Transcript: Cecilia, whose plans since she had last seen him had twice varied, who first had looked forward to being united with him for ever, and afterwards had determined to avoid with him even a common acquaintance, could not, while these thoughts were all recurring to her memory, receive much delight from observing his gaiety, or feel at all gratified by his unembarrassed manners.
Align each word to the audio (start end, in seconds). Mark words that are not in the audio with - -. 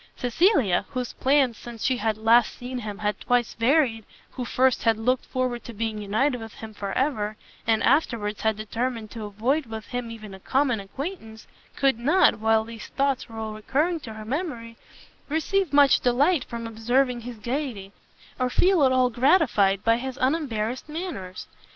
Cecilia, 0.15 0.85
whose 0.89 1.13
plans 1.13 1.59
since 1.59 1.83
she 1.85 1.97
had 1.97 2.17
last 2.17 2.55
seen 2.57 2.79
him 2.79 2.97
had 2.97 3.19
twice 3.21 3.53
varied, 3.53 4.03
who 4.31 4.45
first 4.45 4.81
had 4.81 4.97
looked 4.97 5.25
forward 5.27 5.63
to 5.65 5.75
being 5.75 5.99
united 6.01 6.41
with 6.41 6.55
him 6.55 6.73
for 6.73 6.91
ever, 6.93 7.37
and 7.67 7.83
afterwards 7.83 8.41
had 8.41 8.57
determined 8.57 9.11
to 9.11 9.25
avoid 9.25 9.67
with 9.67 9.85
him 9.89 10.09
even 10.09 10.33
a 10.33 10.39
common 10.39 10.79
acquaintance, 10.79 11.45
could 11.75 11.99
not, 11.99 12.39
while 12.39 12.63
these 12.63 12.87
thoughts 12.87 13.29
were 13.29 13.37
all 13.37 13.53
recurring 13.53 13.99
to 13.99 14.13
her 14.15 14.25
memory, 14.25 14.75
receive 15.29 15.71
much 15.71 15.99
delight 15.99 16.43
from 16.45 16.65
observing 16.65 17.21
his 17.21 17.37
gaiety, 17.37 17.91
or 18.39 18.49
feel 18.49 18.83
at 18.83 18.91
all 18.91 19.11
gratified 19.11 19.83
by 19.83 19.97
his 19.97 20.17
unembarrassed 20.19 20.89
manners. 20.89 21.45